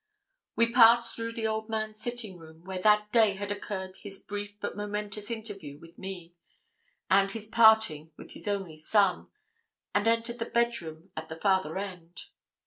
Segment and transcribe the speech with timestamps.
[0.55, 4.55] We passed through the old man's sitting room, where that day had occurred his brief
[4.59, 6.33] but momentous interview with me,
[7.11, 9.27] and his parting with his only son,
[9.93, 12.25] and entered the bed room at the farther end.